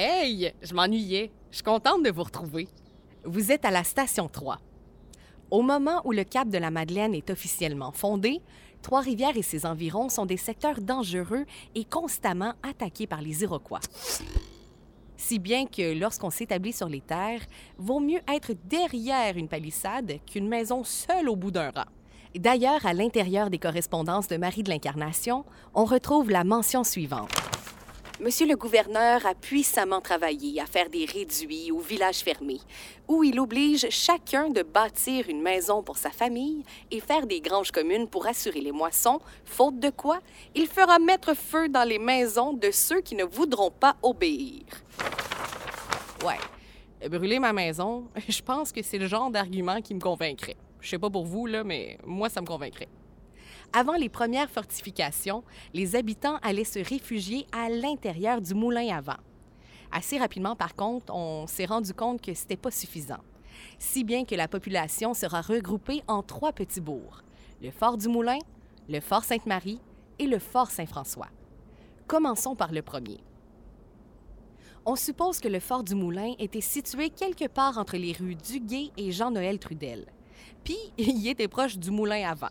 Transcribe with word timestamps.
Hey, 0.00 0.52
je 0.62 0.74
m'ennuyais. 0.74 1.32
Je 1.50 1.56
suis 1.56 1.64
contente 1.64 2.04
de 2.04 2.10
vous 2.12 2.22
retrouver. 2.22 2.68
Vous 3.24 3.50
êtes 3.50 3.64
à 3.64 3.72
la 3.72 3.82
station 3.82 4.28
3. 4.28 4.60
Au 5.50 5.60
moment 5.60 6.02
où 6.04 6.12
le 6.12 6.22
cap 6.22 6.48
de 6.48 6.56
la 6.56 6.70
Madeleine 6.70 7.16
est 7.16 7.30
officiellement 7.30 7.90
fondé, 7.90 8.40
Trois-Rivières 8.80 9.36
et 9.36 9.42
ses 9.42 9.66
environs 9.66 10.08
sont 10.08 10.24
des 10.24 10.36
secteurs 10.36 10.80
dangereux 10.80 11.46
et 11.74 11.84
constamment 11.84 12.52
attaqués 12.62 13.08
par 13.08 13.22
les 13.22 13.42
Iroquois. 13.42 13.80
Si 15.16 15.40
bien 15.40 15.66
que 15.66 15.98
lorsqu'on 15.98 16.30
s'établit 16.30 16.72
sur 16.72 16.88
les 16.88 17.00
terres, 17.00 17.42
vaut 17.76 17.98
mieux 17.98 18.20
être 18.32 18.52
derrière 18.66 19.36
une 19.36 19.48
palissade 19.48 20.20
qu'une 20.30 20.46
maison 20.46 20.84
seule 20.84 21.28
au 21.28 21.34
bout 21.34 21.50
d'un 21.50 21.70
rang. 21.70 21.90
D'ailleurs, 22.36 22.86
à 22.86 22.92
l'intérieur 22.92 23.50
des 23.50 23.58
correspondances 23.58 24.28
de 24.28 24.36
Marie 24.36 24.62
de 24.62 24.70
l'Incarnation, 24.70 25.44
on 25.74 25.84
retrouve 25.84 26.30
la 26.30 26.44
mention 26.44 26.84
suivante. 26.84 27.32
Monsieur 28.20 28.48
le 28.48 28.56
gouverneur 28.56 29.24
a 29.26 29.34
puissamment 29.36 30.00
travaillé 30.00 30.60
à 30.60 30.66
faire 30.66 30.90
des 30.90 31.04
réduits 31.04 31.70
aux 31.70 31.78
villages 31.78 32.18
fermés, 32.18 32.58
où 33.06 33.22
il 33.22 33.38
oblige 33.38 33.86
chacun 33.90 34.50
de 34.50 34.62
bâtir 34.62 35.28
une 35.28 35.40
maison 35.40 35.84
pour 35.84 35.98
sa 35.98 36.10
famille 36.10 36.64
et 36.90 36.98
faire 36.98 37.28
des 37.28 37.40
granges 37.40 37.70
communes 37.70 38.08
pour 38.08 38.26
assurer 38.26 38.60
les 38.60 38.72
moissons, 38.72 39.20
faute 39.44 39.78
de 39.78 39.90
quoi 39.90 40.18
il 40.56 40.66
fera 40.66 40.98
mettre 40.98 41.36
feu 41.36 41.68
dans 41.68 41.84
les 41.84 42.00
maisons 42.00 42.52
de 42.54 42.72
ceux 42.72 43.02
qui 43.02 43.14
ne 43.14 43.22
voudront 43.22 43.70
pas 43.70 43.94
obéir. 44.02 44.64
Ouais, 46.26 47.08
brûler 47.08 47.38
ma 47.38 47.52
maison, 47.52 48.08
je 48.28 48.42
pense 48.42 48.72
que 48.72 48.82
c'est 48.82 48.98
le 48.98 49.06
genre 49.06 49.30
d'argument 49.30 49.80
qui 49.80 49.94
me 49.94 50.00
convaincrait. 50.00 50.56
Je 50.80 50.88
sais 50.88 50.98
pas 50.98 51.08
pour 51.08 51.24
vous, 51.24 51.46
là, 51.46 51.62
mais 51.62 51.98
moi, 52.04 52.28
ça 52.28 52.40
me 52.40 52.46
convaincrait. 52.46 52.88
Avant 53.72 53.96
les 53.96 54.08
premières 54.08 54.50
fortifications, 54.50 55.44
les 55.74 55.94
habitants 55.94 56.38
allaient 56.42 56.64
se 56.64 56.78
réfugier 56.78 57.46
à 57.52 57.68
l'intérieur 57.68 58.40
du 58.40 58.54
moulin 58.54 58.96
à 58.96 59.00
vent. 59.00 59.20
Assez 59.92 60.18
rapidement, 60.18 60.56
par 60.56 60.74
contre, 60.74 61.12
on 61.14 61.46
s'est 61.46 61.66
rendu 61.66 61.92
compte 61.92 62.20
que 62.20 62.34
ce 62.34 62.42
n'était 62.42 62.56
pas 62.56 62.70
suffisant, 62.70 63.22
si 63.78 64.04
bien 64.04 64.24
que 64.24 64.34
la 64.34 64.48
population 64.48 65.14
sera 65.14 65.40
regroupée 65.40 66.02
en 66.08 66.22
trois 66.22 66.52
petits 66.52 66.80
bourgs 66.80 67.22
le 67.60 67.70
Fort 67.70 67.96
du 67.96 68.08
Moulin, 68.08 68.38
le 68.88 69.00
Fort 69.00 69.24
Sainte-Marie 69.24 69.80
et 70.18 70.26
le 70.26 70.38
Fort 70.38 70.70
Saint-François. 70.70 71.28
Commençons 72.06 72.54
par 72.54 72.72
le 72.72 72.82
premier. 72.82 73.18
On 74.86 74.96
suppose 74.96 75.40
que 75.40 75.48
le 75.48 75.60
Fort 75.60 75.82
du 75.82 75.94
Moulin 75.94 76.34
était 76.38 76.60
situé 76.60 77.10
quelque 77.10 77.48
part 77.48 77.76
entre 77.76 77.96
les 77.96 78.12
rues 78.12 78.36
Duguay 78.36 78.90
et 78.96 79.10
Jean-Noël 79.10 79.58
Trudel. 79.58 80.06
Puis, 80.64 80.78
il 80.98 81.26
était 81.26 81.48
proche 81.48 81.76
du 81.76 81.90
moulin 81.90 82.28
à 82.28 82.34
vent. 82.34 82.46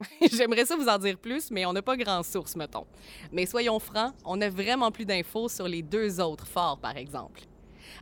J'aimerais 0.32 0.64
ça 0.64 0.76
vous 0.76 0.88
en 0.88 0.98
dire 0.98 1.18
plus, 1.18 1.50
mais 1.50 1.66
on 1.66 1.72
n'a 1.72 1.82
pas 1.82 1.96
grand 1.96 2.22
source, 2.22 2.56
mettons. 2.56 2.86
Mais 3.32 3.46
soyons 3.46 3.78
francs, 3.78 4.14
on 4.24 4.36
n'a 4.36 4.48
vraiment 4.48 4.90
plus 4.90 5.04
d'infos 5.04 5.48
sur 5.48 5.68
les 5.68 5.82
deux 5.82 6.20
autres 6.20 6.46
forts, 6.46 6.78
par 6.78 6.96
exemple. 6.96 7.42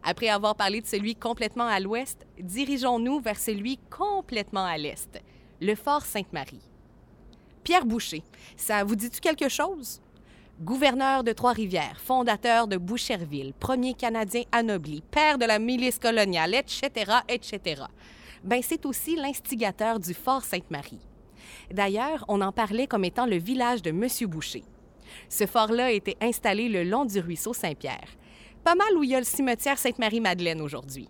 Après 0.02 0.28
avoir 0.28 0.54
parlé 0.54 0.80
de 0.80 0.86
celui 0.86 1.14
complètement 1.16 1.66
à 1.66 1.80
l'ouest, 1.80 2.26
dirigeons-nous 2.38 3.20
vers 3.20 3.38
celui 3.38 3.78
complètement 3.90 4.64
à 4.64 4.78
l'est, 4.78 5.20
le 5.60 5.74
fort 5.74 6.02
Sainte-Marie. 6.02 6.62
Pierre 7.64 7.84
Boucher, 7.84 8.22
ça 8.56 8.84
vous 8.84 8.94
dit-tu 8.96 9.20
quelque 9.20 9.48
chose? 9.48 10.00
Gouverneur 10.60 11.22
de 11.22 11.32
Trois-Rivières, 11.32 12.00
fondateur 12.00 12.66
de 12.66 12.76
Boucherville, 12.76 13.52
premier 13.58 13.94
Canadien 13.94 14.42
anobli, 14.50 15.02
père 15.10 15.38
de 15.38 15.44
la 15.44 15.58
milice 15.58 15.98
coloniale, 15.98 16.54
etc., 16.54 17.12
etc. 17.28 17.82
Ben, 18.42 18.60
c'est 18.62 18.86
aussi 18.86 19.16
l'instigateur 19.16 19.98
du 19.98 20.14
fort 20.14 20.42
Sainte-Marie. 20.42 21.07
D'ailleurs, 21.70 22.24
on 22.28 22.40
en 22.40 22.52
parlait 22.52 22.86
comme 22.86 23.04
étant 23.04 23.26
le 23.26 23.36
village 23.36 23.82
de 23.82 23.90
Monsieur 23.90 24.26
Boucher. 24.26 24.64
Ce 25.28 25.46
fort-là 25.46 25.90
été 25.90 26.16
installé 26.20 26.68
le 26.68 26.84
long 26.84 27.04
du 27.04 27.20
ruisseau 27.20 27.52
Saint-Pierre, 27.52 28.08
pas 28.64 28.74
mal 28.74 28.96
où 28.96 29.02
il 29.02 29.10
y 29.10 29.14
a 29.14 29.20
le 29.20 29.24
cimetière 29.24 29.78
Sainte-Marie-Madeleine 29.78 30.60
aujourd'hui. 30.60 31.08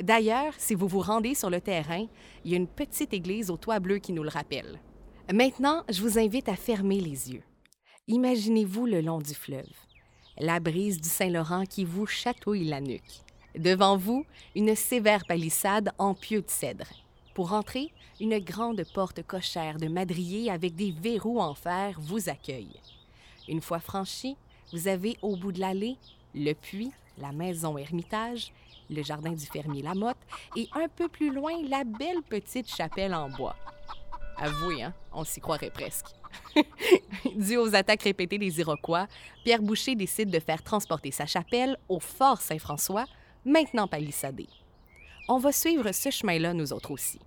D'ailleurs, 0.00 0.54
si 0.58 0.74
vous 0.74 0.88
vous 0.88 1.00
rendez 1.00 1.34
sur 1.34 1.50
le 1.50 1.60
terrain, 1.60 2.06
il 2.44 2.50
y 2.50 2.54
a 2.54 2.56
une 2.56 2.66
petite 2.66 3.12
église 3.12 3.50
au 3.50 3.56
toit 3.56 3.80
bleu 3.80 3.98
qui 3.98 4.12
nous 4.12 4.22
le 4.22 4.28
rappelle. 4.28 4.80
Maintenant, 5.32 5.84
je 5.88 6.00
vous 6.02 6.18
invite 6.18 6.48
à 6.48 6.56
fermer 6.56 7.00
les 7.00 7.32
yeux. 7.32 7.42
Imaginez-vous 8.08 8.86
le 8.86 9.00
long 9.00 9.20
du 9.20 9.34
fleuve, 9.34 9.70
la 10.38 10.60
brise 10.60 11.00
du 11.00 11.08
Saint-Laurent 11.08 11.64
qui 11.64 11.84
vous 11.84 12.06
chatouille 12.06 12.64
la 12.64 12.80
nuque. 12.80 13.20
Devant 13.56 13.96
vous, 13.96 14.24
une 14.56 14.74
sévère 14.74 15.24
palissade 15.26 15.92
en 15.98 16.14
pieux 16.14 16.40
de 16.40 16.50
cèdre. 16.50 16.88
Pour 17.34 17.54
entrer, 17.54 17.92
une 18.20 18.38
grande 18.38 18.84
porte 18.92 19.22
cochère 19.22 19.78
de 19.78 19.88
madrier 19.88 20.50
avec 20.50 20.74
des 20.74 20.92
verrous 20.92 21.40
en 21.40 21.54
fer 21.54 21.96
vous 21.98 22.28
accueille. 22.28 22.78
Une 23.48 23.62
fois 23.62 23.80
franchi, 23.80 24.36
vous 24.72 24.86
avez 24.86 25.16
au 25.22 25.36
bout 25.36 25.52
de 25.52 25.60
l'allée 25.60 25.96
le 26.34 26.52
puits, 26.52 26.92
la 27.18 27.32
maison 27.32 27.78
ermitage, 27.78 28.52
le 28.90 29.02
jardin 29.02 29.32
du 29.32 29.46
fermier 29.46 29.82
Lamotte 29.82 30.16
et 30.56 30.68
un 30.74 30.88
peu 30.88 31.08
plus 31.08 31.32
loin 31.32 31.52
la 31.68 31.84
belle 31.84 32.22
petite 32.22 32.68
chapelle 32.68 33.14
en 33.14 33.30
bois. 33.30 33.56
Avouez, 34.36 34.82
hein, 34.82 34.94
on 35.12 35.24
s'y 35.24 35.40
croirait 35.40 35.70
presque. 35.70 36.06
Dû 37.36 37.56
aux 37.56 37.74
attaques 37.74 38.02
répétées 38.02 38.38
des 38.38 38.60
Iroquois, 38.60 39.06
Pierre 39.44 39.62
Boucher 39.62 39.94
décide 39.94 40.30
de 40.30 40.40
faire 40.40 40.62
transporter 40.62 41.10
sa 41.10 41.26
chapelle 41.26 41.76
au 41.88 42.00
fort 42.00 42.40
Saint-François, 42.40 43.06
maintenant 43.44 43.86
palissadé. 43.86 44.48
On 45.34 45.38
va 45.38 45.50
suivre 45.50 45.92
ce 45.92 46.10
chemin-là, 46.10 46.52
nous 46.52 46.74
autres 46.74 46.90
aussi. 46.90 47.18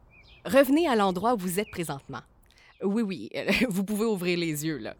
Revenez 0.46 0.88
à 0.88 0.96
l'endroit 0.96 1.34
où 1.34 1.38
vous 1.38 1.60
êtes 1.60 1.72
présentement. 1.72 2.20
Oui, 2.84 3.02
oui, 3.02 3.30
vous 3.70 3.84
pouvez 3.84 4.06
ouvrir 4.06 4.38
les 4.38 4.64
yeux, 4.64 4.78
là. 4.78 4.96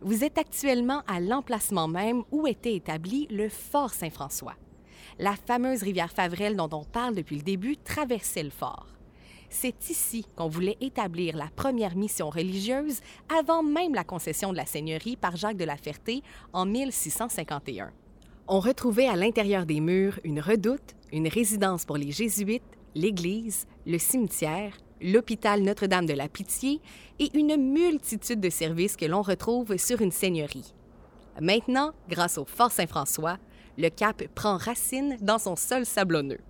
Vous 0.00 0.24
êtes 0.24 0.36
actuellement 0.36 1.04
à 1.06 1.20
l'emplacement 1.20 1.86
même 1.86 2.24
où 2.32 2.48
était 2.48 2.74
établi 2.74 3.28
le 3.30 3.48
Fort 3.48 3.94
Saint-François. 3.94 4.56
La 5.20 5.36
fameuse 5.36 5.84
rivière 5.84 6.10
Favrelle 6.10 6.56
dont 6.56 6.70
on 6.72 6.82
parle 6.82 7.14
depuis 7.14 7.36
le 7.36 7.42
début 7.42 7.76
traversait 7.76 8.42
le 8.42 8.50
fort. 8.50 8.88
C'est 9.48 9.88
ici 9.88 10.26
qu'on 10.34 10.48
voulait 10.48 10.76
établir 10.80 11.36
la 11.36 11.50
première 11.54 11.94
mission 11.94 12.30
religieuse 12.30 12.98
avant 13.32 13.62
même 13.62 13.94
la 13.94 14.02
concession 14.02 14.50
de 14.50 14.56
la 14.56 14.66
seigneurie 14.66 15.14
par 15.14 15.36
Jacques 15.36 15.56
de 15.56 15.64
la 15.64 15.76
Ferté 15.76 16.24
en 16.52 16.66
1651. 16.66 17.92
On 18.46 18.60
retrouvait 18.60 19.06
à 19.06 19.16
l'intérieur 19.16 19.64
des 19.64 19.80
murs 19.80 20.20
une 20.22 20.38
redoute, 20.38 20.94
une 21.12 21.28
résidence 21.28 21.86
pour 21.86 21.96
les 21.96 22.12
jésuites, 22.12 22.62
l'église, 22.94 23.66
le 23.86 23.96
cimetière, 23.96 24.76
l'hôpital 25.00 25.62
Notre-Dame 25.62 26.04
de 26.04 26.12
la 26.12 26.28
Pitié 26.28 26.82
et 27.18 27.30
une 27.32 27.56
multitude 27.56 28.40
de 28.40 28.50
services 28.50 28.96
que 28.96 29.06
l'on 29.06 29.22
retrouve 29.22 29.78
sur 29.78 30.02
une 30.02 30.12
seigneurie. 30.12 30.74
Maintenant, 31.40 31.92
grâce 32.10 32.36
au 32.36 32.44
Fort 32.44 32.70
Saint-François, 32.70 33.38
le 33.78 33.88
cap 33.88 34.22
prend 34.34 34.58
racine 34.58 35.16
dans 35.22 35.38
son 35.38 35.56
sol 35.56 35.86
sablonneux. 35.86 36.40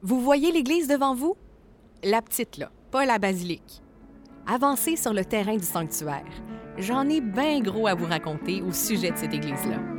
Vous 0.00 0.20
voyez 0.20 0.50
l'église 0.52 0.88
devant 0.88 1.14
vous? 1.14 1.36
La 2.02 2.22
petite, 2.22 2.56
là, 2.56 2.70
pas 2.90 3.04
la 3.04 3.18
basilique. 3.18 3.82
Avancez 4.46 4.96
sur 4.96 5.12
le 5.12 5.24
terrain 5.24 5.56
du 5.56 5.64
sanctuaire. 5.64 6.24
J'en 6.78 7.08
ai 7.10 7.20
bien 7.20 7.60
gros 7.60 7.88
à 7.88 7.94
vous 7.94 8.06
raconter 8.06 8.62
au 8.62 8.72
sujet 8.72 9.10
de 9.10 9.16
cette 9.18 9.34
église-là. 9.34 9.95